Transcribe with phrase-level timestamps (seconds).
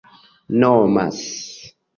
[0.59, 1.21] nomas